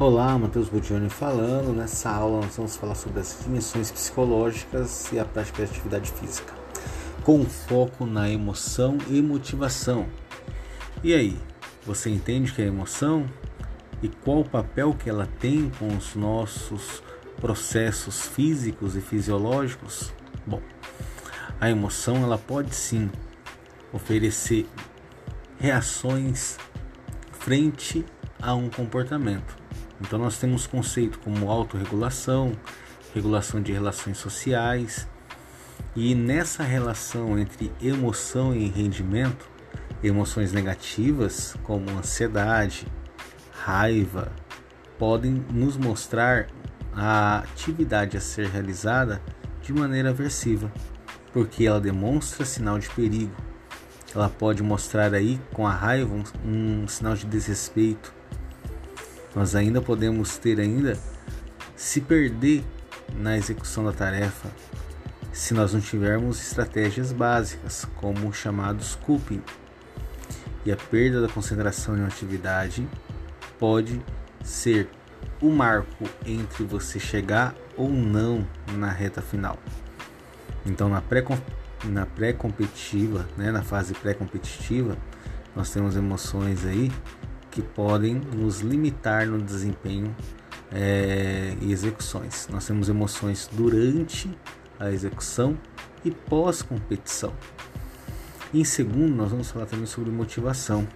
Olá, 0.00 0.38
Matheus 0.38 0.68
Budioni 0.68 1.10
falando. 1.10 1.74
Nessa 1.74 2.08
aula 2.08 2.42
nós 2.42 2.56
vamos 2.56 2.76
falar 2.76 2.94
sobre 2.94 3.18
as 3.18 3.36
dimensões 3.42 3.90
psicológicas 3.90 5.10
e 5.12 5.18
a 5.18 5.24
prática 5.24 5.66
de 5.66 5.72
atividade 5.72 6.12
física, 6.12 6.54
com 7.24 7.44
foco 7.44 8.06
na 8.06 8.30
emoção 8.30 8.96
e 9.08 9.20
motivação. 9.20 10.06
E 11.02 11.12
aí, 11.12 11.36
você 11.84 12.10
entende 12.10 12.52
que 12.52 12.62
é 12.62 12.66
emoção 12.66 13.28
e 14.00 14.08
qual 14.08 14.42
o 14.42 14.48
papel 14.48 14.94
que 14.94 15.10
ela 15.10 15.26
tem 15.40 15.68
com 15.80 15.88
os 15.88 16.14
nossos 16.14 17.02
processos 17.40 18.24
físicos 18.24 18.94
e 18.94 19.00
fisiológicos? 19.00 20.12
Bom, 20.46 20.62
a 21.60 21.68
emoção 21.68 22.22
ela 22.22 22.38
pode 22.38 22.72
sim 22.72 23.10
oferecer 23.92 24.64
reações 25.58 26.56
frente 27.32 28.06
a 28.40 28.54
um 28.54 28.70
comportamento 28.70 29.66
então 30.00 30.18
nós 30.18 30.38
temos 30.38 30.66
conceito 30.66 31.18
como 31.18 31.50
autorregulação, 31.50 32.52
regulação 33.14 33.60
de 33.60 33.72
relações 33.72 34.18
sociais, 34.18 35.08
e 35.96 36.14
nessa 36.14 36.62
relação 36.62 37.38
entre 37.38 37.72
emoção 37.80 38.54
e 38.54 38.68
rendimento, 38.68 39.48
emoções 40.02 40.52
negativas 40.52 41.56
como 41.64 41.90
ansiedade, 41.90 42.86
raiva, 43.50 44.30
podem 44.98 45.44
nos 45.52 45.76
mostrar 45.76 46.46
a 46.92 47.38
atividade 47.38 48.16
a 48.16 48.20
ser 48.20 48.48
realizada 48.48 49.20
de 49.62 49.72
maneira 49.72 50.10
aversiva, 50.10 50.72
porque 51.32 51.64
ela 51.66 51.80
demonstra 51.80 52.44
sinal 52.44 52.78
de 52.78 52.88
perigo. 52.90 53.34
Ela 54.14 54.28
pode 54.28 54.62
mostrar 54.62 55.12
aí 55.14 55.40
com 55.52 55.66
a 55.66 55.72
raiva 55.72 56.14
um, 56.14 56.82
um 56.82 56.88
sinal 56.88 57.14
de 57.14 57.26
desrespeito, 57.26 58.14
nós 59.38 59.54
ainda 59.54 59.80
podemos 59.80 60.36
ter 60.36 60.58
ainda 60.58 60.98
se 61.76 62.00
perder 62.00 62.64
na 63.14 63.38
execução 63.38 63.84
da 63.84 63.92
tarefa 63.92 64.50
se 65.32 65.54
nós 65.54 65.72
não 65.72 65.80
tivermos 65.80 66.42
estratégias 66.42 67.12
básicas, 67.12 67.86
como 67.94 68.26
o 68.26 68.32
chamado 68.32 68.84
coping. 69.06 69.40
E 70.66 70.72
a 70.72 70.76
perda 70.76 71.20
da 71.20 71.28
concentração 71.28 71.96
em 71.96 72.00
uma 72.00 72.08
atividade 72.08 72.84
pode 73.60 74.04
ser 74.42 74.88
o 75.40 75.50
marco 75.50 76.04
entre 76.26 76.64
você 76.64 76.98
chegar 76.98 77.54
ou 77.76 77.88
não 77.88 78.44
na 78.72 78.90
reta 78.90 79.22
final. 79.22 79.56
Então, 80.66 80.88
na 80.88 81.00
pré-competitiva, 81.00 83.22
pré 83.36 83.44
né, 83.44 83.52
na 83.52 83.62
fase 83.62 83.94
pré-competitiva, 83.94 84.98
nós 85.54 85.70
temos 85.70 85.94
emoções 85.94 86.66
aí 86.66 86.90
que 87.58 87.62
podem 87.62 88.14
nos 88.14 88.60
limitar 88.60 89.26
no 89.26 89.42
desempenho 89.42 90.14
é, 90.70 91.56
e 91.60 91.72
execuções. 91.72 92.46
Nós 92.48 92.64
temos 92.64 92.88
emoções 92.88 93.50
durante 93.52 94.30
a 94.78 94.92
execução 94.92 95.58
e 96.04 96.12
pós-competição. 96.12 97.32
Em 98.54 98.62
segundo, 98.62 99.12
nós 99.12 99.32
vamos 99.32 99.50
falar 99.50 99.66
também 99.66 99.86
sobre 99.86 100.12
motivação, 100.12 100.86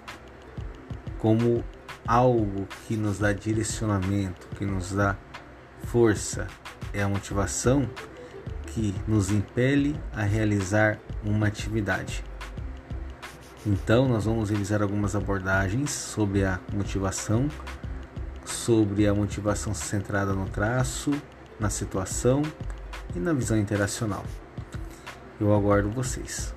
como 1.18 1.64
algo 2.06 2.68
que 2.86 2.96
nos 2.96 3.18
dá 3.18 3.32
direcionamento, 3.32 4.46
que 4.56 4.64
nos 4.64 4.92
dá 4.92 5.16
força. 5.86 6.46
É 6.92 7.02
a 7.02 7.08
motivação 7.08 7.90
que 8.66 8.94
nos 9.08 9.32
impele 9.32 9.98
a 10.12 10.22
realizar 10.22 10.96
uma 11.24 11.48
atividade. 11.48 12.22
Então, 13.64 14.08
nós 14.08 14.24
vamos 14.24 14.50
revisar 14.50 14.82
algumas 14.82 15.14
abordagens 15.14 15.90
sobre 15.90 16.44
a 16.44 16.58
motivação, 16.72 17.48
sobre 18.44 19.06
a 19.06 19.14
motivação 19.14 19.72
centrada 19.72 20.32
no 20.32 20.48
traço, 20.48 21.12
na 21.60 21.70
situação 21.70 22.42
e 23.14 23.20
na 23.20 23.32
visão 23.32 23.56
interacional. 23.56 24.24
Eu 25.40 25.54
aguardo 25.54 25.88
vocês. 25.90 26.52